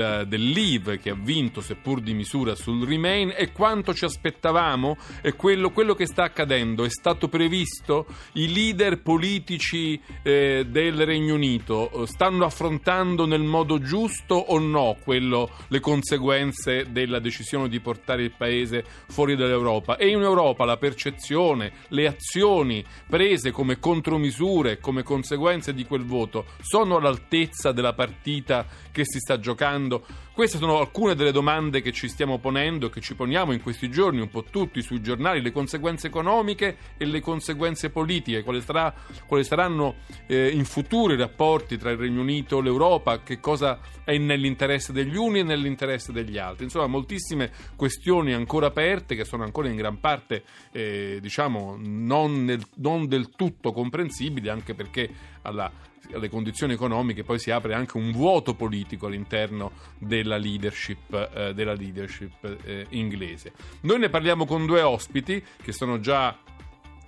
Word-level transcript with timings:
eh, 0.00 0.24
del 0.26 0.48
Leave 0.48 0.98
che 0.98 1.10
ha 1.10 1.14
vinto 1.14 1.60
seppur 1.60 2.00
di 2.00 2.14
misura 2.14 2.54
sul 2.54 2.86
Remain. 2.86 3.34
E 3.36 3.52
quanto 3.52 3.92
ci 3.92 4.06
aspettavamo 4.06 4.96
e 5.20 5.34
quello, 5.34 5.70
quello 5.70 5.94
che 5.94 6.06
sta 6.06 6.24
accadendo. 6.24 6.84
È 6.84 6.90
stato 6.90 7.28
previsto 7.28 8.06
i 8.34 8.52
leader 8.52 9.02
politici 9.02 10.00
eh, 10.22 10.64
del 10.66 11.04
Regno 11.04 11.34
Unito. 11.34 12.06
Stanno 12.06 12.44
affrontando 12.44 13.26
nel 13.26 13.42
modo 13.42 13.78
giusto 13.78 14.34
o 14.34 14.58
no 14.58 14.96
quello, 15.02 15.50
le 15.68 15.80
conseguenze 15.80 16.86
della 16.90 17.18
decisione 17.18 17.68
di 17.68 17.80
portare 17.80 18.22
il 18.22 18.32
paese 18.36 18.84
fuori 19.08 19.36
dall'Europa? 19.36 19.96
E 19.96 20.08
in 20.08 20.22
Europa 20.22 20.64
la 20.64 20.76
percezione 20.76 21.72
le 21.88 22.06
azioni 22.06 22.84
prese 23.06 23.50
come 23.50 23.78
contromisure 23.78 24.78
come 24.78 25.02
conseguenze 25.02 25.74
di 25.74 25.84
quel 25.84 26.04
voto 26.04 26.46
sono 26.60 26.96
all'altezza 26.96 27.72
della 27.72 27.92
partita 27.92 28.66
che 28.90 29.02
si 29.04 29.18
sta 29.18 29.38
giocando 29.38 29.89
facendo. 29.90 30.04
Queste 30.32 30.58
sono 30.58 30.78
alcune 30.78 31.14
delle 31.14 31.32
domande 31.32 31.82
che 31.82 31.92
ci 31.92 32.08
stiamo 32.08 32.38
ponendo 32.38 32.88
che 32.88 33.00
ci 33.00 33.14
poniamo 33.14 33.52
in 33.52 33.60
questi 33.60 33.90
giorni, 33.90 34.20
un 34.20 34.30
po' 34.30 34.44
tutti 34.44 34.80
sui 34.80 35.02
giornali, 35.02 35.42
le 35.42 35.52
conseguenze 35.52 36.06
economiche 36.06 36.76
e 36.96 37.04
le 37.04 37.20
conseguenze 37.20 37.90
politiche, 37.90 38.42
quali, 38.42 38.62
sarà, 38.62 38.94
quali 39.26 39.44
saranno 39.44 39.96
eh, 40.26 40.48
in 40.48 40.64
futuro 40.64 41.12
i 41.12 41.16
rapporti 41.16 41.76
tra 41.76 41.90
il 41.90 41.98
Regno 41.98 42.22
Unito 42.22 42.58
e 42.58 42.62
l'Europa, 42.62 43.22
che 43.22 43.40
cosa 43.40 43.80
è 44.04 44.16
nell'interesse 44.16 44.92
degli 44.92 45.16
uni 45.16 45.40
e 45.40 45.42
nell'interesse 45.42 46.12
degli 46.12 46.38
altri. 46.38 46.64
Insomma, 46.64 46.86
moltissime 46.86 47.50
questioni 47.76 48.32
ancora 48.32 48.68
aperte 48.68 49.14
che 49.14 49.24
sono 49.24 49.42
ancora 49.42 49.68
in 49.68 49.76
gran 49.76 50.00
parte, 50.00 50.44
eh, 50.72 51.18
diciamo, 51.20 51.76
non, 51.78 52.44
nel, 52.44 52.64
non 52.76 53.08
del 53.08 53.30
tutto 53.36 53.72
comprensibili, 53.72 54.48
anche 54.48 54.74
perché 54.74 55.10
alla 55.42 55.70
alle 56.12 56.28
condizioni 56.28 56.72
economiche 56.72 57.24
poi 57.24 57.38
si 57.38 57.50
apre 57.50 57.74
anche 57.74 57.96
un 57.96 58.12
vuoto 58.12 58.54
politico 58.54 59.06
all'interno 59.06 59.72
della 59.98 60.36
leadership, 60.36 61.30
eh, 61.34 61.54
della 61.54 61.74
leadership 61.74 62.58
eh, 62.64 62.86
inglese. 62.90 63.52
Noi 63.82 63.98
ne 63.98 64.08
parliamo 64.08 64.46
con 64.46 64.66
due 64.66 64.82
ospiti 64.82 65.42
che 65.62 65.72
sono 65.72 66.00
già 66.00 66.36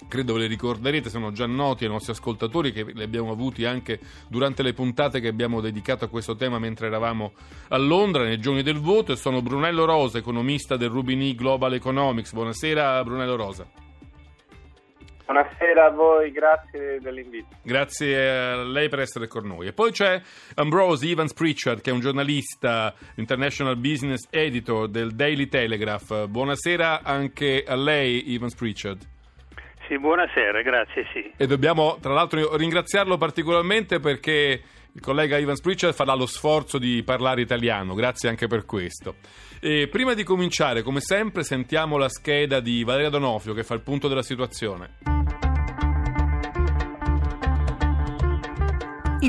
credo 0.08 0.36
le 0.36 0.46
ricorderete, 0.46 1.08
sono 1.08 1.32
già 1.32 1.46
noti 1.46 1.84
ai 1.84 1.90
nostri 1.90 2.12
ascoltatori 2.12 2.72
che 2.72 2.84
li 2.84 3.02
abbiamo 3.02 3.30
avuti 3.30 3.64
anche 3.64 3.98
durante 4.28 4.62
le 4.62 4.74
puntate 4.74 5.20
che 5.20 5.28
abbiamo 5.28 5.60
dedicato 5.60 6.04
a 6.04 6.08
questo 6.08 6.36
tema 6.36 6.58
mentre 6.58 6.88
eravamo 6.88 7.32
a 7.68 7.78
Londra 7.78 8.24
nei 8.24 8.38
giorni 8.38 8.62
del 8.62 8.78
voto 8.78 9.12
e 9.12 9.16
sono 9.16 9.40
Brunello 9.40 9.84
Rosa, 9.84 10.18
economista 10.18 10.76
del 10.76 10.90
Rubini 10.90 11.34
Global 11.34 11.72
Economics. 11.74 12.32
Buonasera 12.32 13.02
Brunello 13.04 13.36
Rosa. 13.36 13.91
Buonasera 15.24 15.86
a 15.86 15.90
voi, 15.90 16.30
grazie 16.30 16.98
dell'invito. 17.00 17.48
Grazie 17.62 18.30
a 18.30 18.62
lei 18.64 18.88
per 18.88 19.00
essere 19.00 19.28
con 19.28 19.46
noi. 19.46 19.68
E 19.68 19.72
poi 19.72 19.90
c'è 19.92 20.20
Ambrose 20.54 21.08
Evans 21.08 21.32
Pritchard, 21.32 21.80
che 21.80 21.90
è 21.90 21.92
un 21.92 22.00
giornalista, 22.00 22.94
international 23.16 23.76
business 23.76 24.26
editor 24.30 24.88
del 24.88 25.14
Daily 25.14 25.48
Telegraph. 25.48 26.26
Buonasera 26.26 27.02
anche 27.02 27.64
a 27.66 27.76
lei, 27.76 28.34
Evans 28.34 28.54
Pritchard. 28.54 29.06
Sì, 29.88 29.98
buonasera, 29.98 30.62
grazie, 30.62 31.06
sì. 31.12 31.32
E 31.36 31.46
dobbiamo, 31.46 31.98
tra 32.00 32.12
l'altro, 32.12 32.56
ringraziarlo 32.56 33.16
particolarmente 33.16 34.00
perché 34.00 34.62
il 34.94 35.00
collega 35.00 35.38
Ivan 35.38 35.56
Spritcher 35.56 35.94
farà 35.94 36.14
lo 36.14 36.26
sforzo 36.26 36.78
di 36.78 37.02
parlare 37.02 37.40
italiano, 37.40 37.94
grazie 37.94 38.28
anche 38.28 38.46
per 38.46 38.64
questo. 38.66 39.16
E 39.60 39.88
prima 39.88 40.14
di 40.14 40.22
cominciare, 40.22 40.82
come 40.82 41.00
sempre, 41.00 41.44
sentiamo 41.44 41.96
la 41.96 42.08
scheda 42.08 42.60
di 42.60 42.84
Valeria 42.84 43.08
Donofrio 43.08 43.54
che 43.54 43.64
fa 43.64 43.74
il 43.74 43.80
punto 43.80 44.08
della 44.08 44.22
situazione. 44.22 45.11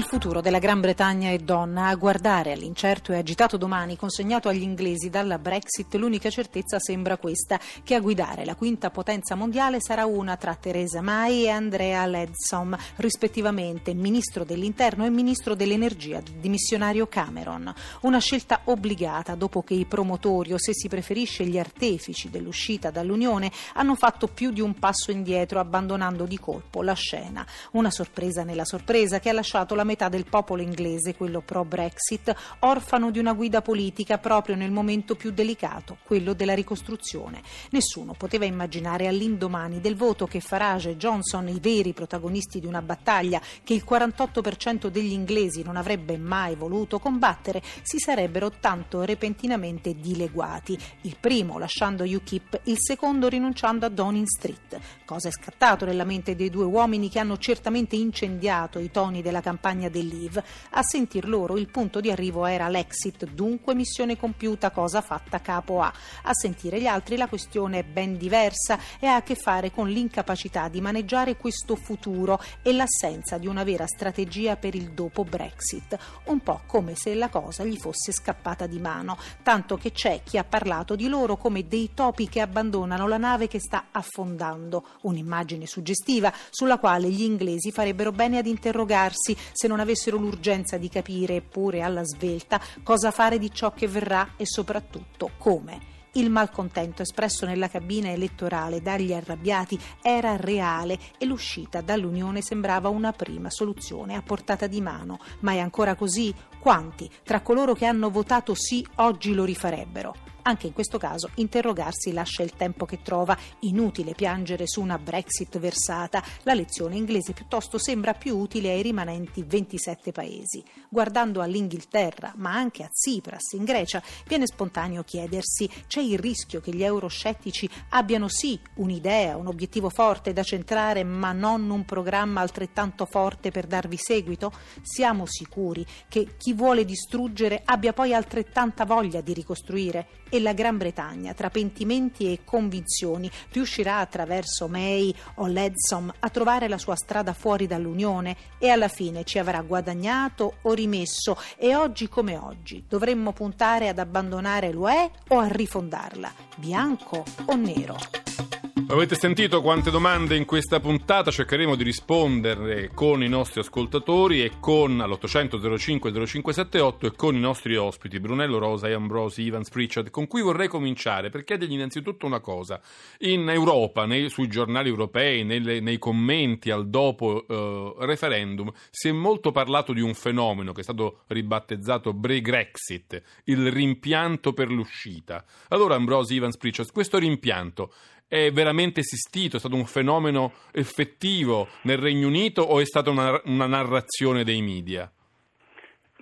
Il 0.03 0.09
futuro 0.09 0.41
della 0.41 0.59
Gran 0.59 0.81
Bretagna 0.81 1.29
è 1.29 1.37
donna. 1.37 1.87
A 1.87 1.95
guardare 1.95 2.51
all'incerto 2.51 3.13
e 3.13 3.17
agitato 3.17 3.55
domani 3.55 3.95
consegnato 3.95 4.49
agli 4.49 4.61
inglesi 4.61 5.09
dalla 5.09 5.39
Brexit, 5.39 5.95
l'unica 5.95 6.29
certezza 6.29 6.77
sembra 6.77 7.15
questa, 7.15 7.57
che 7.83 7.95
a 7.95 8.01
guidare 8.01 8.43
la 8.43 8.55
quinta 8.55 8.89
potenza 8.91 9.35
mondiale 9.35 9.77
sarà 9.79 10.05
una 10.05 10.35
tra 10.35 10.55
Theresa 10.55 11.01
May 11.01 11.45
e 11.45 11.49
Andrea 11.49 12.05
Leadsom, 12.05 12.77
rispettivamente 12.97 13.93
ministro 13.93 14.43
dell'interno 14.43 15.05
e 15.05 15.09
ministro 15.09 15.55
dell'energia 15.55 16.19
del 16.19 16.33
dimissionario 16.33 17.07
Cameron. 17.07 17.73
Una 18.01 18.19
scelta 18.19 18.59
obbligata 18.65 19.35
dopo 19.35 19.63
che 19.63 19.73
i 19.73 19.85
promotori, 19.85 20.51
o 20.51 20.59
se 20.59 20.73
si 20.73 20.89
preferisce 20.89 21.45
gli 21.45 21.57
artefici 21.57 22.29
dell'uscita 22.29 22.91
dall'Unione, 22.91 23.51
hanno 23.75 23.95
fatto 23.95 24.27
più 24.27 24.51
di 24.51 24.59
un 24.59 24.77
passo 24.77 25.11
indietro 25.11 25.61
abbandonando 25.61 26.25
di 26.25 26.37
colpo 26.37 26.81
la 26.81 26.93
scena. 26.93 27.47
Una 27.71 27.89
sorpresa 27.89 28.43
nella 28.43 28.65
sorpresa 28.65 29.19
che 29.19 29.29
ha 29.29 29.33
lasciato 29.33 29.75
la 29.75 29.83
la 29.83 29.89
metà 29.93 30.09
del 30.09 30.25
popolo 30.25 30.63
inglese, 30.63 31.15
quello 31.15 31.41
pro-Brexit, 31.41 32.35
orfano 32.59 33.11
di 33.11 33.19
una 33.19 33.33
guida 33.33 33.61
politica 33.61 34.17
proprio 34.17 34.55
nel 34.55 34.71
momento 34.71 35.15
più 35.15 35.31
delicato, 35.31 35.97
quello 36.03 36.33
della 36.33 36.55
ricostruzione. 36.55 37.41
Nessuno 37.69 38.13
poteva 38.13 38.45
immaginare 38.45 39.07
all'indomani 39.07 39.79
del 39.79 39.95
voto 39.95 40.25
che 40.25 40.39
Farage 40.39 40.91
e 40.91 40.97
Johnson, 40.97 41.47
i 41.47 41.59
veri 41.59 41.93
protagonisti 41.93 42.59
di 42.59 42.65
una 42.65 42.81
battaglia 42.81 43.39
che 43.63 43.73
il 43.75 43.83
48% 43.87 44.87
degli 44.87 45.11
inglesi 45.11 45.61
non 45.61 45.77
avrebbe 45.77 46.17
mai 46.17 46.55
voluto 46.55 46.97
combattere, 46.97 47.61
si 47.83 47.99
sarebbero 47.99 48.49
tanto 48.59 49.03
repentinamente 49.03 49.93
dileguati. 49.93 50.77
Il 51.01 51.17
primo 51.19 51.59
lasciando 51.59 52.03
UKIP, 52.03 52.61
il 52.63 52.77
secondo 52.79 53.27
rinunciando 53.27 53.85
a 53.85 53.89
Downing 53.89 54.25
Street. 54.25 54.79
Cosa 55.05 55.27
è 55.27 55.31
scattato 55.31 55.85
nella 55.85 56.03
mente 56.03 56.35
dei 56.35 56.49
due 56.49 56.65
uomini 56.65 57.09
che 57.09 57.19
hanno 57.19 57.37
certamente 57.37 57.95
incendiato 57.95 58.79
i 58.79 58.89
toni 58.89 59.21
della 59.21 59.41
campagna 59.41 59.72
campagna 59.73 59.89
Leave. 59.91 60.43
A 60.71 60.83
sentir 60.83 61.27
loro 61.27 61.57
il 61.57 61.69
punto 61.69 61.99
di 61.99 62.11
arrivo 62.11 62.45
era 62.45 62.67
l'exit, 62.67 63.25
dunque 63.25 63.73
missione 63.73 64.17
compiuta, 64.17 64.71
cosa 64.71 65.01
fatta 65.01 65.41
capo 65.41 65.81
A. 65.81 65.91
A 66.23 66.33
sentire 66.33 66.79
gli 66.79 66.85
altri 66.85 67.17
la 67.17 67.27
questione 67.27 67.79
è 67.79 67.83
ben 67.83 68.17
diversa 68.17 68.77
e 68.99 69.07
ha 69.07 69.15
a 69.15 69.23
che 69.23 69.35
fare 69.35 69.71
con 69.71 69.89
l'incapacità 69.89 70.67
di 70.67 70.81
maneggiare 70.81 71.37
questo 71.37 71.75
futuro 71.75 72.39
e 72.61 72.73
l'assenza 72.73 73.37
di 73.37 73.47
una 73.47 73.63
vera 73.63 73.87
strategia 73.87 74.55
per 74.55 74.75
il 74.75 74.91
dopo 74.91 75.23
Brexit. 75.23 75.97
Un 76.25 76.39
po' 76.39 76.61
come 76.67 76.95
se 76.95 77.13
la 77.15 77.29
cosa 77.29 77.63
gli 77.63 77.77
fosse 77.77 78.11
scappata 78.11 78.67
di 78.67 78.79
mano, 78.79 79.17
tanto 79.41 79.77
che 79.77 79.91
c'è 79.91 80.21
chi 80.23 80.37
ha 80.37 80.43
parlato 80.43 80.95
di 80.95 81.07
loro 81.07 81.37
come 81.37 81.67
dei 81.67 81.91
topi 81.93 82.29
che 82.29 82.41
abbandonano 82.41 83.07
la 83.07 83.17
nave 83.17 83.47
che 83.47 83.59
sta 83.59 83.85
affondando. 83.91 84.85
Un'immagine 85.01 85.65
suggestiva 85.65 86.31
sulla 86.49 86.77
quale 86.77 87.09
gli 87.09 87.23
inglesi 87.23 87.71
farebbero 87.71 88.11
bene 88.11 88.37
ad 88.37 88.45
interrogarsi 88.45 89.35
se 89.63 89.69
non 89.69 89.79
avessero 89.79 90.17
l'urgenza 90.17 90.77
di 90.77 90.89
capire, 90.89 91.37
eppure 91.37 91.81
alla 91.81 92.03
svelta, 92.03 92.59
cosa 92.83 93.11
fare 93.11 93.39
di 93.39 93.49
ciò 93.49 93.71
che 93.71 93.87
verrà 93.87 94.31
e 94.35 94.45
soprattutto 94.45 95.31
come. 95.37 95.91
Il 96.15 96.29
malcontento 96.29 97.01
espresso 97.01 97.45
nella 97.45 97.69
cabina 97.69 98.09
elettorale 98.09 98.81
dagli 98.81 99.13
arrabbiati 99.13 99.79
era 100.01 100.35
reale 100.35 100.99
e 101.17 101.25
l'uscita 101.25 101.79
dall'Unione 101.79 102.41
sembrava 102.41 102.89
una 102.89 103.13
prima 103.13 103.49
soluzione 103.49 104.15
a 104.15 104.21
portata 104.21 104.67
di 104.67 104.81
mano. 104.81 105.17
Ma 105.39 105.53
è 105.53 105.59
ancora 105.59 105.95
così? 105.95 106.35
Quanti 106.59 107.09
tra 107.23 107.39
coloro 107.39 107.73
che 107.73 107.85
hanno 107.85 108.09
votato 108.09 108.53
sì 108.55 108.85
oggi 108.95 109.33
lo 109.33 109.45
rifarebbero? 109.45 110.32
Anche 110.45 110.67
in 110.67 110.73
questo 110.73 110.97
caso 110.97 111.29
interrogarsi 111.35 112.11
lascia 112.11 112.43
il 112.43 112.51
tempo 112.51 112.85
che 112.85 113.01
trova, 113.01 113.37
inutile 113.61 114.13
piangere 114.13 114.67
su 114.67 114.81
una 114.81 114.97
Brexit 114.97 115.57
versata, 115.57 116.21
la 116.43 116.53
lezione 116.53 116.97
inglese 116.97 117.31
piuttosto 117.31 117.77
sembra 117.77 118.13
più 118.13 118.37
utile 118.37 118.71
ai 118.71 118.81
rimanenti 118.81 119.43
27 119.43 120.11
paesi. 120.11 120.61
Guardando 120.93 121.41
all'Inghilterra, 121.41 122.33
ma 122.35 122.53
anche 122.53 122.83
a 122.83 122.87
Tsipras 122.87 123.53
in 123.53 123.63
Grecia, 123.63 123.99
viene 124.27 124.45
spontaneo 124.45 125.01
chiedersi 125.01 125.67
c'è 125.87 126.01
il 126.01 126.19
rischio 126.19 126.61
che 126.61 126.71
gli 126.71 126.83
euroscettici 126.83 127.67
abbiano 127.89 128.27
sì 128.27 128.59
un'idea, 128.75 129.35
un 129.35 129.47
obiettivo 129.47 129.89
forte 129.89 130.33
da 130.33 130.43
centrare, 130.43 131.03
ma 131.03 131.31
non 131.31 131.67
un 131.71 131.83
programma 131.83 132.41
altrettanto 132.41 133.07
forte 133.07 133.49
per 133.49 133.65
darvi 133.65 133.97
seguito? 133.97 134.51
Siamo 134.83 135.25
sicuri 135.25 135.83
che 136.07 136.35
chi 136.37 136.53
vuole 136.53 136.85
distruggere 136.85 137.63
abbia 137.65 137.91
poi 137.91 138.13
altrettanta 138.13 138.85
voglia 138.85 139.21
di 139.21 139.33
ricostruire 139.33 140.21
e 140.29 140.39
la 140.39 140.53
Gran 140.53 140.77
Bretagna, 140.77 141.33
tra 141.33 141.49
pentimenti 141.49 142.31
e 142.31 142.41
convinzioni, 142.43 143.31
riuscirà 143.51 143.97
attraverso 143.97 144.67
May 144.67 145.11
o 145.35 145.47
Ledsom 145.47 146.13
a 146.19 146.29
trovare 146.29 146.67
la 146.67 146.77
sua 146.77 146.95
strada 146.95 147.33
fuori 147.33 147.65
dall'Unione 147.65 148.37
e 148.59 148.69
alla 148.69 148.89
fine 148.89 149.23
ci 149.23 149.39
avrà 149.39 149.61
guadagnato 149.61 150.57
o 150.61 150.73
rimesso 150.83 151.37
e 151.57 151.75
oggi 151.75 152.09
come 152.09 152.37
oggi 152.37 152.83
dovremmo 152.87 153.31
puntare 153.31 153.87
ad 153.87 153.99
abbandonare 153.99 154.71
l'UE 154.71 155.11
o 155.29 155.39
a 155.39 155.47
rifondarla, 155.47 156.31
bianco 156.57 157.23
o 157.45 157.55
nero. 157.55 158.42
Avete 158.75 159.13
sentito 159.13 159.61
quante 159.61 159.91
domande 159.91 160.35
in 160.35 160.45
questa 160.45 160.79
puntata? 160.79 161.29
Cercheremo 161.29 161.75
di 161.75 161.83
rispondere 161.83 162.89
con 162.91 163.21
i 163.23 163.29
nostri 163.29 163.59
ascoltatori 163.59 164.43
e 164.43 164.53
con 164.59 164.99
all'800 164.99 165.77
05 165.77 166.11
0578 166.11 167.05
e 167.05 167.11
con 167.15 167.35
i 167.35 167.39
nostri 167.39 167.75
ospiti 167.75 168.19
Brunello 168.19 168.57
Rosa 168.57 168.87
e 168.87 168.93
Ambrosi 168.93 169.43
Ivan 169.43 169.61
Pritchard, 169.69 170.09
con 170.09 170.25
cui 170.25 170.41
vorrei 170.41 170.67
cominciare 170.67 171.29
per 171.29 171.43
chiedergli 171.43 171.73
innanzitutto 171.73 172.25
una 172.25 172.39
cosa. 172.39 172.81
In 173.19 173.47
Europa, 173.47 174.07
nei, 174.07 174.27
sui 174.31 174.47
giornali 174.47 174.89
europei, 174.89 175.43
nelle, 175.43 175.79
nei 175.79 175.99
commenti 175.99 176.71
al 176.71 176.89
dopo 176.89 177.45
eh, 177.47 177.93
referendum, 178.05 178.71
si 178.89 179.07
è 179.07 179.11
molto 179.11 179.51
parlato 179.51 179.93
di 179.93 180.01
un 180.01 180.15
fenomeno 180.15 180.71
che 180.71 180.81
è 180.81 180.83
stato 180.83 181.21
ribattezzato 181.27 182.11
Bre-Grexit, 182.11 183.21
il 183.45 183.71
rimpianto 183.71 184.51
per 184.51 184.71
l'uscita. 184.71 185.45
Allora 185.69 185.93
Ambrosi 185.93 186.33
Ivan 186.33 186.57
Pritchard, 186.57 186.91
questo 186.91 187.19
rimpianto 187.19 187.93
è 188.27 188.51
veramente 188.51 189.01
esistito? 189.01 189.57
È 189.57 189.59
stato 189.59 189.75
un 189.75 189.85
fenomeno 189.85 190.53
effettivo 190.71 191.67
nel 191.83 191.97
Regno 191.97 192.27
Unito 192.27 192.61
o 192.61 192.79
è 192.79 192.85
stata 192.85 193.09
una, 193.09 193.39
una 193.45 193.67
narrazione 193.67 194.43
dei 194.43 194.61
media? 194.61 195.11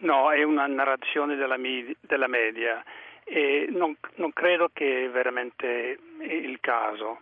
No, 0.01 0.31
è 0.31 0.43
una 0.43 0.65
narrazione 0.67 1.35
della, 1.35 1.57
della 1.99 2.27
media 2.27 2.83
e 3.23 3.67
non, 3.69 3.95
non, 4.15 4.33
credo 4.33 4.69
che 4.73 5.07
veramente 5.09 5.99
il 6.19 6.59
caso. 6.59 7.21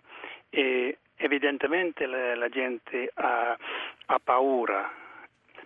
E 0.50 0.98
evidentemente 1.18 2.06
la, 2.06 2.36
la 2.36 2.50
gente 2.50 3.12
ha, 3.14 3.56
ha, 4.06 4.20
paura 4.24 4.92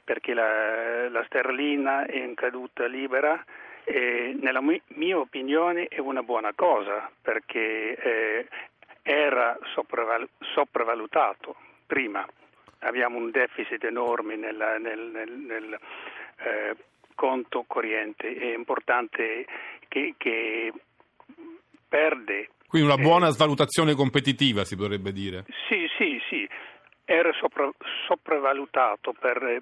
perché 0.04 0.34
la, 0.34 1.08
la 1.10 1.24
sterlina 1.26 2.06
è 2.06 2.18
in 2.18 2.34
caduta 2.34 2.86
libera 2.88 3.42
e 3.86 4.36
nella 4.42 4.62
mia 4.62 5.20
opinione 5.20 5.88
è 5.88 6.00
una 6.00 6.24
buona 6.24 6.54
cosa 6.56 7.10
perché 7.22 7.96
eh, 7.96 8.48
era 9.04 9.58
sopravval- 9.74 10.30
sopravvalutato 10.54 11.56
prima. 11.86 12.26
Abbiamo 12.80 13.18
un 13.18 13.30
deficit 13.30 13.84
enorme 13.84 14.36
nella, 14.36 14.78
nel, 14.78 15.00
nel, 15.00 15.32
nel 15.32 15.80
eh, 16.38 16.76
conto 17.14 17.64
corrente, 17.68 18.36
è 18.36 18.54
importante 18.54 19.46
che, 19.88 20.16
che 20.18 20.74
perde. 21.88 22.50
Quindi 22.68 22.88
una 22.88 23.02
buona 23.02 23.28
eh, 23.28 23.32
svalutazione 23.32 23.94
competitiva 23.94 24.66
si 24.66 24.76
potrebbe 24.76 25.12
dire. 25.12 25.46
Sì, 25.70 25.88
sì, 25.98 26.20
sì, 26.28 26.50
era 27.06 27.32
sopra, 27.34 27.70
sopravvalutato 28.08 29.14
per 29.14 29.62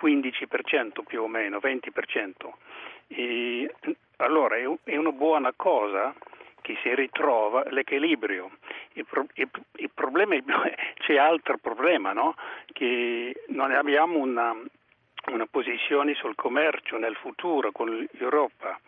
15% 0.00 1.02
più 1.06 1.22
o 1.22 1.28
meno, 1.28 1.58
20%. 1.58 2.32
E, 3.08 3.74
allora 4.16 4.56
è, 4.56 4.64
è 4.84 4.96
una 4.96 5.12
buona 5.12 5.52
cosa 5.54 6.14
che 6.66 6.76
si 6.82 6.94
ritrova 6.94 7.64
l'equilibrio. 7.70 8.50
Il, 8.96 9.04
pro, 9.04 9.26
il, 9.34 9.48
il 9.76 9.90
problema, 9.92 10.36
c'è 10.98 11.16
altro 11.16 11.58
problema, 11.58 12.12
no? 12.12 12.34
che 12.72 13.44
non 13.48 13.70
abbiamo 13.70 14.18
una, 14.18 14.54
una, 15.32 15.46
posizione 15.46 16.14
sul 16.14 16.34
commercio 16.34 16.96
nel 16.96 17.14
futuro 17.16 17.72
con 17.72 18.08
l'Europa 18.12 18.78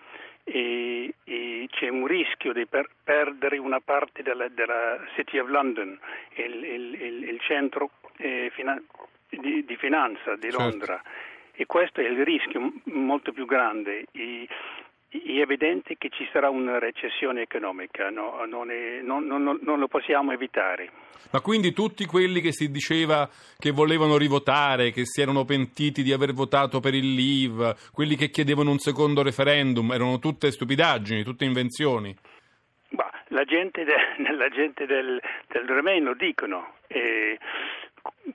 e, 0.44 1.12
e 1.24 1.68
c'è 1.70 1.88
un 1.88 2.06
rischio 2.06 2.54
di 2.54 2.66
per, 2.66 2.88
perdere 3.04 3.58
una 3.58 3.80
parte 3.80 4.22
della, 4.22 4.48
della, 4.48 4.98
City 5.14 5.38
of 5.38 5.48
London, 5.48 5.98
il, 6.36 6.64
il 6.64 7.40
centro 7.40 7.90
eh, 8.16 8.50
fina, 8.54 8.80
di, 9.28 9.64
di, 9.64 9.76
finanza 9.76 10.36
di 10.36 10.50
certo. 10.50 10.58
Londra. 10.58 10.94
Certo. 10.94 11.36
E 11.60 11.66
questo 11.66 12.00
è 12.00 12.04
il 12.04 12.24
rischio 12.24 12.72
molto 12.84 13.32
più 13.32 13.44
grande. 13.44 14.06
E, 14.12 14.48
è 15.10 15.40
evidente 15.40 15.96
che 15.96 16.10
ci 16.10 16.28
sarà 16.32 16.50
una 16.50 16.78
recessione 16.78 17.42
economica, 17.42 18.10
no? 18.10 18.44
non, 18.46 18.70
è, 18.70 19.00
non, 19.02 19.26
non, 19.26 19.58
non, 19.62 19.78
lo 19.78 19.88
possiamo 19.88 20.32
evitare. 20.32 20.90
Ma 21.30 21.40
quindi 21.40 21.72
tutti 21.72 22.04
quelli 22.04 22.40
che 22.40 22.52
si 22.52 22.70
diceva 22.70 23.28
che 23.58 23.70
volevano 23.70 24.18
rivotare, 24.18 24.90
che 24.90 25.06
si 25.06 25.22
erano 25.22 25.44
pentiti 25.44 26.02
di 26.02 26.12
aver 26.12 26.32
votato 26.32 26.80
per 26.80 26.94
il 26.94 27.14
Leave, 27.14 27.74
quelli 27.92 28.16
che 28.16 28.28
chiedevano 28.28 28.70
un 28.70 28.78
secondo 28.78 29.22
referendum, 29.22 29.90
erano 29.92 30.18
tutte 30.18 30.50
stupidaggini, 30.50 31.22
tutte 31.22 31.46
invenzioni? 31.46 32.14
Bah, 32.90 33.10
la 33.28 33.44
gente, 33.44 33.84
de, 33.84 33.94
la 34.36 34.48
gente 34.50 34.84
del, 34.84 35.20
del 35.48 35.66
Remain 35.66 36.04
lo 36.04 36.14
dicono. 36.14 36.74
Eh, 36.86 37.38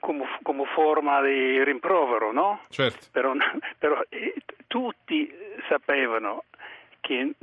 come, 0.00 0.24
come, 0.42 0.64
forma 0.66 1.20
di 1.22 1.62
rimprovero, 1.62 2.32
no? 2.32 2.60
Certo. 2.68 3.06
Però, 3.12 3.32
però 3.78 4.00
eh, 4.08 4.34
tutti 4.66 5.32
sapevano 5.68 6.44
che 7.04 7.34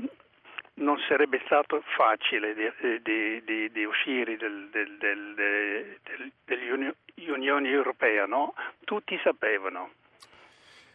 non 0.76 0.98
sarebbe 1.08 1.40
stato 1.46 1.84
facile 1.96 2.56
di, 2.56 3.00
di, 3.04 3.44
di, 3.44 3.72
di 3.72 3.84
uscire 3.84 4.36
del, 4.36 4.70
del, 4.72 4.98
del, 4.98 6.32
dell'Unione 6.46 7.70
Europea, 7.70 8.26
no? 8.26 8.56
Tutti 8.84 9.20
sapevano. 9.24 9.92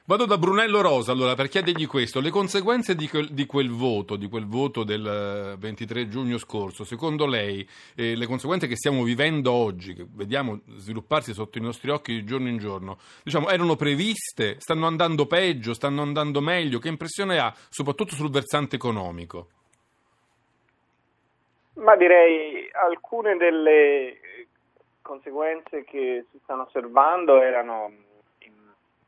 Vado 0.08 0.24
da 0.24 0.38
Brunello 0.38 0.82
Rosa 0.82 1.10
allora 1.10 1.34
per 1.34 1.48
chiedergli 1.48 1.88
questo. 1.88 2.20
Le 2.20 2.30
conseguenze 2.30 2.94
di 2.94 3.08
quel, 3.08 3.26
di 3.32 3.44
quel 3.44 3.70
voto, 3.70 4.14
di 4.14 4.28
quel 4.28 4.46
voto 4.46 4.84
del 4.84 5.56
23 5.58 6.00
eh, 6.02 6.08
giugno 6.08 6.38
scorso, 6.38 6.84
secondo 6.84 7.26
lei, 7.26 7.68
eh, 7.96 8.14
le 8.14 8.26
conseguenze 8.26 8.68
che 8.68 8.76
stiamo 8.76 9.02
vivendo 9.02 9.50
oggi, 9.50 9.94
che 9.94 10.06
vediamo 10.08 10.60
svilupparsi 10.76 11.34
sotto 11.34 11.58
i 11.58 11.60
nostri 11.60 11.90
occhi 11.90 12.12
di 12.12 12.24
giorno 12.24 12.46
in 12.46 12.58
giorno, 12.58 12.98
diciamo, 13.24 13.48
erano 13.48 13.74
previste? 13.74 14.60
Stanno 14.60 14.86
andando 14.86 15.26
peggio? 15.26 15.74
Stanno 15.74 16.02
andando 16.02 16.40
meglio? 16.40 16.78
Che 16.78 16.86
impressione 16.86 17.40
ha, 17.40 17.52
soprattutto 17.68 18.14
sul 18.14 18.30
versante 18.30 18.76
economico? 18.76 19.48
Ma 21.78 21.96
direi 21.96 22.70
alcune 22.70 23.36
delle 23.36 24.20
conseguenze 25.02 25.82
che 25.82 26.26
si 26.30 26.38
stanno 26.44 26.62
osservando 26.62 27.42
erano 27.42 27.90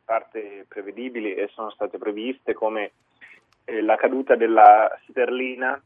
parte 0.09 0.65
prevedibili 0.67 1.35
e 1.35 1.49
sono 1.49 1.69
state 1.71 1.99
previste 1.99 2.55
come 2.55 2.93
eh, 3.67 3.83
la 3.83 3.97
caduta 3.97 4.35
della 4.35 4.91
sterlina 5.09 5.81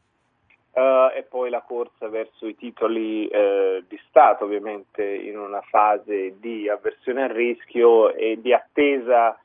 Uh, 0.75 1.15
e 1.15 1.21
poi 1.21 1.51
la 1.51 1.61
corsa 1.61 2.07
verso 2.07 2.47
i 2.47 2.55
titoli 2.55 3.29
uh, 3.31 3.83
di 3.87 3.99
Stato, 4.07 4.45
ovviamente 4.45 5.05
in 5.05 5.37
una 5.37 5.61
fase 5.61 6.39
di 6.39 6.67
avversione 6.67 7.25
al 7.25 7.29
rischio 7.29 8.11
e 8.11 8.41
di 8.41 8.51
attesa 8.51 9.39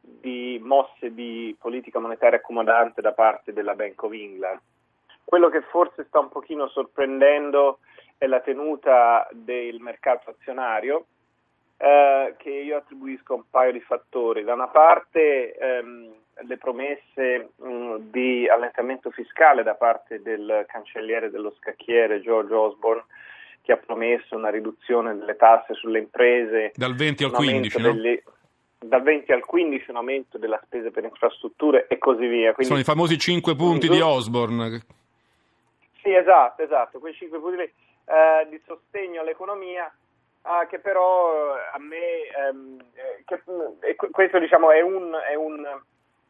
di 0.00 0.58
mosse 0.62 1.12
di 1.12 1.54
politica 1.60 1.98
monetaria 1.98 2.38
accomodante 2.38 3.02
da 3.02 3.12
parte 3.12 3.52
della 3.52 3.74
Bank 3.74 4.02
of 4.02 4.12
England. 4.12 4.58
Quello 5.22 5.50
che 5.50 5.60
forse 5.60 6.06
sta 6.08 6.18
un 6.18 6.30
pochino 6.30 6.66
sorprendendo 6.68 7.80
è 8.16 8.26
la 8.26 8.40
tenuta 8.40 9.28
del 9.32 9.80
mercato 9.80 10.30
azionario, 10.30 11.04
eh, 11.82 12.34
che 12.36 12.50
io 12.50 12.76
attribuisco 12.76 13.32
a 13.32 13.36
un 13.36 13.44
paio 13.48 13.72
di 13.72 13.80
fattori. 13.80 14.44
Da 14.44 14.52
una 14.52 14.68
parte 14.68 15.54
ehm, 15.56 16.12
le 16.42 16.56
promesse 16.58 17.52
mh, 17.56 17.66
mm, 17.66 17.96
di 18.10 18.46
allentamento 18.48 19.10
fiscale 19.10 19.62
da 19.62 19.74
parte 19.74 20.20
del 20.20 20.66
cancelliere 20.68 21.30
dello 21.30 21.54
scacchiere 21.58 22.20
George 22.20 22.52
Osborne 22.52 23.04
che 23.62 23.72
ha 23.72 23.76
promesso 23.78 24.36
una 24.36 24.50
riduzione 24.50 25.16
delle 25.16 25.36
tasse 25.36 25.74
sulle 25.74 25.98
imprese 25.98 26.72
dal 26.74 26.94
20 26.94 27.24
al 27.24 27.30
15, 27.30 27.80
delle, 27.80 28.22
dal 28.78 29.02
20 29.02 29.32
al 29.32 29.44
15 29.44 29.90
un 29.90 29.96
aumento 29.96 30.36
della 30.36 30.60
spesa 30.64 30.90
per 30.90 31.04
infrastrutture 31.04 31.86
e 31.88 31.96
così 31.96 32.26
via. 32.26 32.52
Quindi, 32.52 32.72
Sono 32.72 32.80
i 32.80 32.84
famosi 32.84 33.18
5 33.18 33.56
punti 33.56 33.88
di 33.88 34.00
Osborne. 34.00 34.82
Sì, 36.02 36.14
esatto, 36.14 36.62
esatto, 36.62 36.98
quei 36.98 37.14
5 37.14 37.38
punti 37.38 37.62
eh, 37.62 37.72
di 38.50 38.60
sostegno 38.66 39.20
all'economia 39.20 39.90
Ah, 40.42 40.66
che 40.66 40.78
però 40.78 41.56
eh, 41.56 41.60
a 41.72 41.78
me, 41.78 42.48
ehm, 42.48 42.80
eh, 42.94 43.24
che, 43.24 43.96
questo 44.10 44.38
diciamo 44.38 44.70
è, 44.70 44.80
un, 44.80 45.14
è, 45.28 45.34
un, 45.34 45.66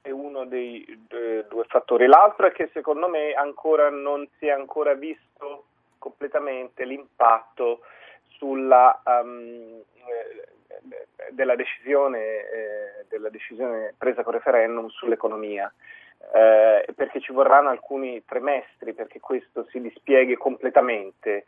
è 0.02 0.10
uno 0.10 0.44
dei 0.46 0.84
eh, 1.10 1.44
due 1.48 1.64
fattori. 1.68 2.06
L'altro 2.06 2.46
è 2.46 2.52
che 2.52 2.70
secondo 2.72 3.08
me 3.08 3.32
ancora 3.32 3.88
non 3.88 4.28
si 4.38 4.46
è 4.46 4.50
ancora 4.50 4.94
visto 4.94 5.66
completamente 5.98 6.84
l'impatto 6.84 7.80
sulla, 8.26 9.00
um, 9.04 9.80
della, 11.30 11.54
decisione, 11.54 12.18
eh, 12.18 13.04
della, 13.08 13.28
decisione, 13.28 13.94
presa 13.96 14.24
con 14.24 14.32
referendum 14.32 14.88
sull'economia. 14.88 15.72
Eh, 16.32 16.92
perché 16.94 17.20
ci 17.20 17.32
vorranno 17.32 17.70
alcuni 17.70 18.22
trimestri 18.26 18.92
perché 18.92 19.20
questo 19.20 19.66
si 19.70 19.80
dispieghi 19.80 20.34
completamente. 20.36 21.44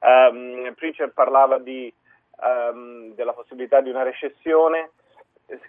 Um, 0.00 0.72
Pritchard 0.74 1.12
parlava 1.12 1.58
di, 1.58 1.92
um, 2.40 3.14
della 3.14 3.32
possibilità 3.32 3.80
di 3.80 3.90
una 3.90 4.02
recessione, 4.02 4.90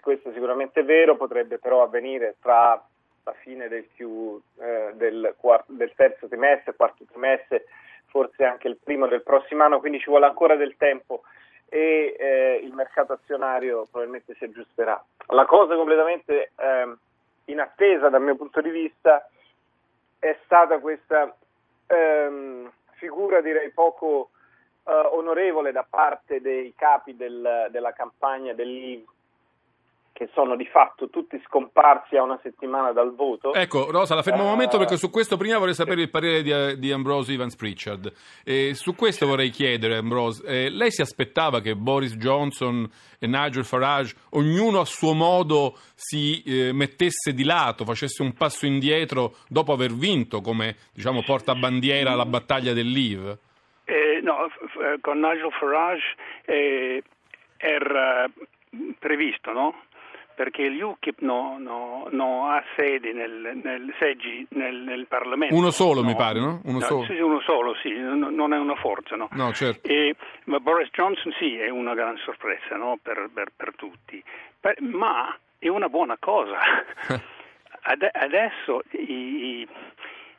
questo 0.00 0.30
è 0.30 0.32
sicuramente 0.32 0.82
vero, 0.82 1.16
potrebbe 1.16 1.58
però 1.58 1.82
avvenire 1.82 2.36
tra 2.40 2.82
la 3.24 3.32
fine 3.40 3.68
del, 3.68 3.84
più, 3.94 4.40
eh, 4.58 4.92
del, 4.94 5.34
del 5.66 5.92
terzo 5.94 6.28
trimestre, 6.28 6.74
quarto 6.74 7.04
trimestre, 7.04 7.66
forse 8.06 8.44
anche 8.44 8.68
il 8.68 8.78
primo 8.82 9.06
del 9.06 9.22
prossimo 9.22 9.64
anno, 9.64 9.80
quindi 9.80 10.00
ci 10.00 10.08
vuole 10.08 10.26
ancora 10.26 10.56
del 10.56 10.76
tempo 10.76 11.22
e 11.68 12.16
eh, 12.18 12.60
il 12.62 12.72
mercato 12.72 13.12
azionario 13.12 13.86
probabilmente 13.90 14.34
si 14.34 14.44
aggiusterà. 14.44 15.02
La 15.26 15.44
cosa 15.44 15.74
completamente 15.74 16.52
eh, 16.56 16.96
in 17.46 17.60
attesa 17.60 18.08
dal 18.08 18.22
mio 18.22 18.36
punto 18.36 18.60
di 18.62 18.70
vista 18.70 19.28
è 20.18 20.36
stata 20.44 20.78
questa 20.78 21.34
ehm, 21.86 22.72
figura 22.98 23.40
direi 23.40 23.70
poco 23.70 24.30
onorevole 24.88 25.70
da 25.70 25.86
parte 25.88 26.40
dei 26.40 26.74
capi 26.74 27.14
del, 27.14 27.68
della 27.70 27.92
campagna 27.92 28.54
del 28.54 29.04
che 30.18 30.28
sono 30.34 30.56
di 30.56 30.66
fatto 30.66 31.10
tutti 31.10 31.40
scomparsi 31.46 32.16
a 32.16 32.24
una 32.24 32.40
settimana 32.42 32.90
dal 32.90 33.14
voto. 33.14 33.54
Ecco, 33.54 33.88
Rosa, 33.92 34.16
la 34.16 34.24
fermo 34.24 34.42
un 34.42 34.48
momento 34.48 34.76
perché 34.76 34.96
su 34.96 35.10
questo 35.10 35.36
prima 35.36 35.58
vorrei 35.58 35.74
sapere 35.74 36.02
il 36.02 36.10
parere 36.10 36.42
di, 36.42 36.80
di 36.80 36.90
Ambrose 36.90 37.34
Evans 37.34 37.54
Pritchard. 37.54 38.12
E 38.42 38.74
su 38.74 38.96
questo 38.96 39.28
vorrei 39.28 39.50
chiedere, 39.50 39.98
Ambrose, 39.98 40.44
eh, 40.44 40.70
lei 40.70 40.90
si 40.90 41.02
aspettava 41.02 41.60
che 41.60 41.76
Boris 41.76 42.16
Johnson 42.16 42.90
e 43.20 43.28
Nigel 43.28 43.64
Farage, 43.64 44.16
ognuno 44.30 44.80
a 44.80 44.84
suo 44.84 45.14
modo, 45.14 45.76
si 45.94 46.42
eh, 46.42 46.72
mettesse 46.72 47.32
di 47.32 47.44
lato, 47.44 47.84
facesse 47.84 48.20
un 48.20 48.32
passo 48.32 48.66
indietro 48.66 49.36
dopo 49.46 49.72
aver 49.72 49.92
vinto 49.92 50.40
come 50.40 50.74
diciamo, 50.92 51.22
portabandiera 51.22 52.16
la 52.16 52.26
battaglia 52.26 52.72
del 52.72 52.90
Leave? 52.90 53.38
Eh, 53.84 54.20
no, 54.20 54.48
f- 54.48 54.80
eh, 54.82 54.98
con 55.00 55.20
Nigel 55.20 55.52
Farage 55.52 56.16
eh, 56.44 57.04
era 57.56 58.28
previsto, 58.98 59.52
no? 59.52 59.74
Perché 60.38 60.68
l'UKIP 60.68 61.18
non 61.22 61.62
no, 61.64 62.06
no 62.12 62.48
ha 62.48 62.62
sedi 62.76 63.12
nel, 63.12 63.58
nel 63.60 63.92
seggi 63.98 64.46
nel, 64.50 64.76
nel, 64.76 65.08
Parlamento. 65.08 65.52
Uno 65.52 65.72
solo 65.72 66.04
mi 66.04 66.14
pare, 66.14 66.38
no? 66.38 66.60
Uno, 66.62 66.78
solo. 66.78 67.06
Sì, 67.06 67.18
uno 67.18 67.40
solo, 67.40 67.74
sì, 67.82 67.90
non 67.90 68.52
è 68.52 68.56
una 68.56 68.76
forza, 68.76 69.16
no? 69.16 69.28
No, 69.32 69.52
certo. 69.52 69.88
E, 69.88 70.14
ma 70.44 70.60
Boris 70.60 70.90
Johnson 70.92 71.32
sì, 71.40 71.58
è 71.58 71.70
una 71.70 71.92
gran 71.94 72.16
sorpresa, 72.18 72.76
no? 72.76 73.00
Per, 73.02 73.28
per, 73.34 73.50
per 73.56 73.72
tutti, 73.74 74.22
per, 74.60 74.80
ma 74.80 75.36
è 75.58 75.66
una 75.66 75.88
buona 75.88 76.16
cosa. 76.20 76.56
Ad, 77.82 78.08
adesso 78.12 78.82
i, 78.90 79.62
i, 79.62 79.68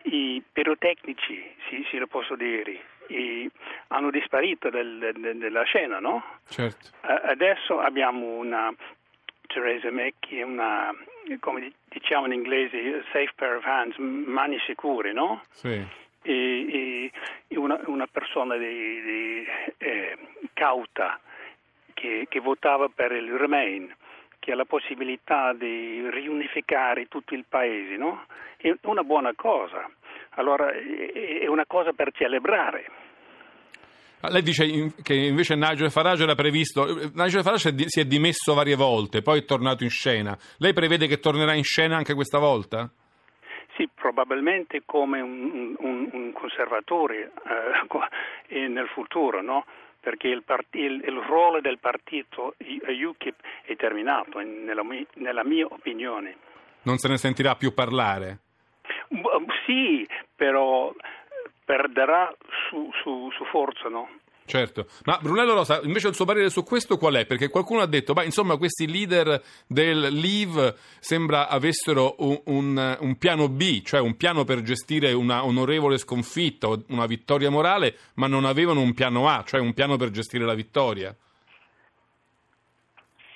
i 0.04 0.44
pirotecnici, 0.50 1.44
sì, 1.68 1.86
sì, 1.90 1.98
lo 1.98 2.08
posso 2.08 2.38
dire, 2.38 2.80
i, 3.08 3.52
hanno 3.88 4.12
disparito 4.12 4.70
del, 4.70 5.12
del, 5.14 5.38
della 5.38 5.64
scena, 5.64 6.00
no? 6.00 6.24
Certo. 6.48 6.88
Adesso 7.02 7.82
abbiamo 7.82 8.38
una 8.38 8.74
Theresa 9.50 9.90
May 9.90 10.14
è 10.30 10.44
una, 10.44 10.94
come 11.40 11.72
diciamo 11.90 12.28
in 12.28 12.34
inglese, 12.34 13.04
safe 13.12 13.32
pair 13.36 13.56
of 13.56 13.66
hands, 13.66 13.98
mani 13.98 14.60
sicure, 14.66 15.12
no? 15.12 15.42
Sì. 15.50 15.84
E, 16.22 17.12
e 17.48 17.58
una, 17.58 17.80
una, 17.86 18.06
persona 18.06 18.58
di, 18.58 19.02
di, 19.02 19.46
eh, 19.78 20.18
cauta 20.54 21.20
che, 21.94 22.28
che, 22.30 22.40
votava 22.40 22.90
per 22.90 23.12
il 23.12 23.32
Remain, 23.32 23.94
che 24.38 24.52
ha 24.52 24.56
la 24.56 24.66
possibilità 24.66 25.54
di 25.54 26.08
riunificare 26.10 27.08
tutto 27.08 27.34
il 27.34 27.46
paese, 27.50 27.98
no? 27.98 28.26
È 28.58 28.72
una 28.84 29.04
buona 29.04 29.34
cosa. 29.34 29.90
Allora 30.34 30.72
è 30.72 31.48
una 31.48 31.66
cosa 31.66 31.92
per 31.94 32.12
celebrare. 32.14 32.86
Ah, 34.22 34.30
lei 34.30 34.42
dice 34.42 34.94
che 35.02 35.14
invece 35.14 35.56
Nigel 35.56 35.92
Farage 35.92 36.24
era 36.24 36.36
previsto. 36.36 36.86
Nigel 37.14 37.42
Farage 37.42 37.74
si 37.88 38.00
è 38.02 38.06
dimesso 38.06 38.54
varie 38.54 38.76
volte, 38.76 39.22
poi 39.22 39.40
è 39.40 39.46
tornato 39.46 39.84
in 39.84 39.90
scena. 39.90 40.38
Lei 40.58 40.74
prevede 40.74 41.08
che 41.08 41.20
tornerà 41.20 41.54
in 41.54 41.64
scena 41.64 41.96
anche 41.96 42.14
questa 42.14 42.38
volta? 42.38 42.90
Sì, 43.78 43.88
probabilmente 43.94 44.82
come 44.86 45.22
un, 45.22 45.74
un, 45.78 46.10
un 46.12 46.32
conservatore 46.34 47.32
eh, 48.50 48.68
nel 48.68 48.88
futuro, 48.88 49.42
no? 49.42 49.66
perché 50.02 50.28
il, 50.28 50.44
part- 50.44 50.76
il, 50.76 51.02
il, 51.06 51.22
ruolo 51.28 51.62
del 51.62 51.78
partito 51.78 52.56
UKIP 52.58 53.36
è 53.64 53.76
terminato, 53.76 54.40
nella, 54.40 54.82
nella 55.16 55.44
mia 55.44 55.66
opinione. 55.66 56.36
Non 56.84 56.98
se 56.98 57.10
ne 57.10 57.18
sentirà 57.18 57.56
più 57.56 57.74
parlare? 57.74 58.40
Sì, 59.66 60.08
però 60.36 60.94
perderà 61.66 62.34
su, 62.70 62.90
su, 63.02 63.30
su 63.32 63.44
forza, 63.46 63.90
no? 63.90 64.08
Certo, 64.46 64.88
ma 65.06 65.20
Brunello 65.22 65.54
Rosa, 65.54 65.80
invece 65.84 66.08
il 66.08 66.16
suo 66.16 66.26
parere 66.26 66.50
su 66.50 66.64
questo 66.64 66.98
qual 66.98 67.14
è? 67.14 67.28
Perché 67.28 67.50
qualcuno 67.50 67.82
ha 67.82 67.86
detto, 67.86 68.14
beh, 68.14 68.26
insomma, 68.26 68.58
questi 68.58 68.90
leader 68.90 69.40
del 69.68 70.00
Leave 70.12 70.74
sembra 71.00 71.48
avessero 71.48 72.16
un, 72.18 72.42
un, 72.46 72.98
un, 73.00 73.18
piano 73.20 73.48
B, 73.48 73.84
cioè 73.84 74.00
un 74.00 74.18
piano 74.18 74.46
per 74.46 74.64
gestire 74.64 75.14
una 75.14 75.46
onorevole 75.46 76.00
sconfitta 76.00 76.68
o 76.68 76.84
una 76.88 77.06
vittoria 77.06 77.52
morale, 77.52 77.94
ma 78.16 78.26
non 78.26 78.46
avevano 78.46 78.82
un 78.82 78.96
piano 78.96 79.30
A, 79.30 79.44
cioè 79.46 79.60
un 79.60 79.76
piano 79.76 79.98
per 79.98 80.10
gestire 80.10 80.46
la 80.46 80.56
vittoria. 80.56 81.16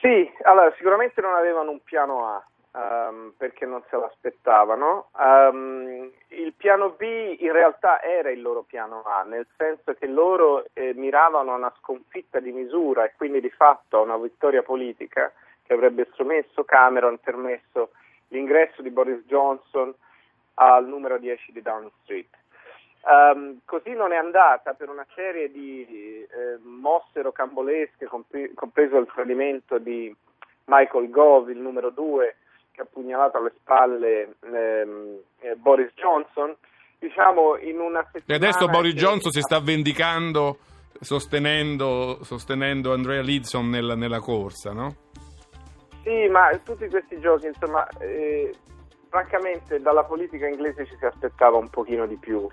Sì, 0.01 0.31
allora 0.45 0.73
sicuramente 0.77 1.21
non 1.21 1.35
avevano 1.35 1.69
un 1.69 1.79
piano 1.83 2.25
A 2.25 2.43
um, 2.73 3.33
perché 3.37 3.65
non 3.65 3.83
se 3.89 3.97
l'aspettavano. 3.97 5.09
Um, 5.17 6.11
il 6.29 6.53
piano 6.53 6.91
B 6.91 7.37
in 7.39 7.51
realtà 7.51 8.01
era 8.01 8.29
il 8.29 8.41
loro 8.41 8.63
piano 8.63 9.03
A, 9.03 9.23
nel 9.23 9.47
senso 9.57 9.93
che 9.93 10.07
loro 10.07 10.65
eh, 10.73 10.93
miravano 10.93 11.53
a 11.53 11.57
una 11.57 11.73
sconfitta 11.79 12.39
di 12.39 12.51
misura 12.51 13.05
e 13.05 13.13
quindi 13.15 13.39
di 13.39 13.49
fatto 13.49 13.97
a 13.97 14.01
una 14.01 14.17
vittoria 14.17 14.63
politica 14.63 15.31
che 15.65 15.73
avrebbe 15.73 16.05
sottomesso 16.09 16.63
Cameron, 16.63 17.19
permesso 17.19 17.91
l'ingresso 18.29 18.81
di 18.81 18.89
Boris 18.89 19.23
Johnson 19.25 19.93
al 20.55 20.87
numero 20.87 21.17
10 21.17 21.51
di 21.51 21.61
Downing 21.61 21.91
Street. 22.01 22.29
Um, 23.05 23.59
così 23.65 23.93
non 23.93 24.13
è 24.13 24.15
andata 24.15 24.73
per 24.73 24.89
una 24.89 25.05
serie 25.13 25.51
di 25.51 26.25
eh, 26.25 26.57
mosse 26.61 27.21
rocambolesche, 27.21 28.05
compreso 28.05 28.97
il 28.97 29.09
tradimento 29.13 29.77
di 29.77 30.15
Michael 30.65 31.09
Gove, 31.09 31.51
il 31.51 31.57
numero 31.57 31.89
2 31.89 32.35
che 32.73 32.81
ha 32.81 32.87
pugnalato 32.91 33.37
alle 33.37 33.53
spalle 33.59 34.35
ehm, 34.41 35.19
eh, 35.39 35.55
Boris 35.55 35.91
Johnson, 35.95 36.55
diciamo 36.97 37.57
in 37.57 37.79
una 37.79 38.03
settimana... 38.11 38.33
E 38.33 38.35
adesso 38.35 38.67
Boris 38.67 38.95
Johnson 38.95 39.31
si 39.31 39.41
sta 39.41 39.59
vendicando 39.59 40.57
sostenendo, 40.99 42.19
sostenendo 42.23 42.93
Andrea 42.93 43.21
Lidson 43.21 43.69
nella, 43.69 43.95
nella, 43.95 44.19
corsa, 44.19 44.71
no? 44.71 44.95
Sì, 46.03 46.27
ma 46.29 46.49
tutti 46.63 46.87
questi 46.89 47.19
giochi, 47.19 47.47
insomma, 47.47 47.87
eh, 47.99 48.53
francamente 49.09 49.79
dalla 49.79 50.03
politica 50.03 50.47
inglese 50.47 50.85
ci 50.85 50.95
si 50.97 51.05
aspettava 51.05 51.57
un 51.57 51.69
pochino 51.69 52.05
di 52.05 52.17
più. 52.17 52.47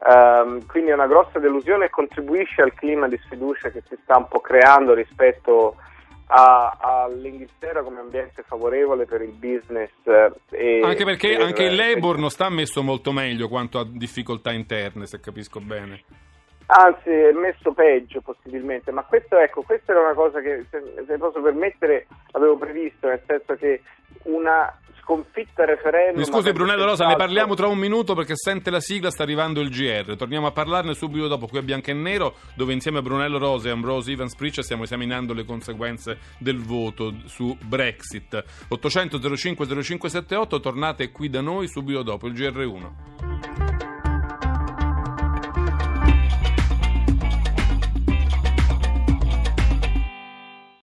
Um, 0.00 0.64
quindi 0.66 0.90
è 0.90 0.94
una 0.94 1.08
grossa 1.08 1.40
delusione 1.40 1.86
e 1.86 1.90
contribuisce 1.90 2.62
al 2.62 2.72
clima 2.72 3.08
di 3.08 3.18
sfiducia 3.18 3.70
che 3.70 3.82
si 3.88 3.98
sta 4.04 4.16
un 4.16 4.28
po' 4.28 4.40
creando 4.40 4.94
rispetto 4.94 5.74
a, 5.74 5.82
all'Inghilterra 6.28 7.82
come 7.82 8.00
ambiente 8.00 8.42
favorevole 8.42 9.06
per 9.06 9.22
il 9.22 9.32
business. 9.32 9.90
Eh, 10.50 10.80
anche 10.82 11.04
perché 11.04 11.36
per, 11.36 11.46
anche 11.46 11.64
il 11.64 11.74
Labour 11.74 12.18
non 12.18 12.30
sta 12.30 12.48
messo 12.50 12.82
molto 12.82 13.12
meglio 13.12 13.48
quanto 13.48 13.78
a 13.78 13.86
difficoltà 13.86 14.52
interne, 14.52 15.06
se 15.06 15.20
capisco 15.20 15.60
bene. 15.60 16.04
Anzi, 16.70 17.08
è 17.08 17.32
messo 17.32 17.72
peggio 17.72 18.20
possibilmente, 18.20 18.90
ma 18.90 19.02
questo, 19.02 19.38
ecco, 19.38 19.62
questa 19.62 19.92
era 19.92 20.02
una 20.02 20.12
cosa 20.12 20.40
che, 20.40 20.66
se, 20.70 20.82
se 21.06 21.16
posso 21.16 21.40
permettere, 21.40 22.06
avevo 22.32 22.58
previsto, 22.58 23.08
nel 23.08 23.22
senso 23.26 23.54
che 23.54 23.80
una 24.24 24.70
sconfitta 25.08 25.64
referendum. 25.64 26.18
Mi 26.18 26.26
scusi 26.26 26.52
Brunello 26.52 26.84
Rosa, 26.84 27.06
ne 27.06 27.16
parliamo 27.16 27.54
tra 27.54 27.66
un 27.66 27.78
minuto 27.78 28.14
perché 28.14 28.36
sente 28.36 28.68
la 28.68 28.80
sigla, 28.80 29.10
sta 29.10 29.22
arrivando 29.22 29.60
il 29.62 29.70
GR. 29.70 30.16
Torniamo 30.16 30.46
a 30.46 30.52
parlarne 30.52 30.92
subito 30.92 31.28
dopo 31.28 31.46
qui 31.46 31.56
a 31.56 31.62
Bianco 31.62 31.90
e 31.90 31.94
Nero, 31.94 32.34
dove 32.54 32.74
insieme 32.74 32.98
a 32.98 33.02
Brunello 33.02 33.38
Rosa 33.38 33.68
e 33.68 33.70
Ambrose 33.70 34.12
Evans 34.12 34.34
Pritchard 34.34 34.64
stiamo 34.64 34.82
esaminando 34.82 35.32
le 35.32 35.46
conseguenze 35.46 36.18
del 36.38 36.58
voto 36.58 37.14
su 37.24 37.56
Brexit. 37.64 38.44
800 38.68 39.18
05 39.36 39.66
0578, 39.66 40.60
tornate 40.60 41.10
qui 41.10 41.30
da 41.30 41.40
noi 41.40 41.68
subito 41.68 42.02
dopo 42.02 42.26
il 42.26 42.34
GR1. 42.34 43.67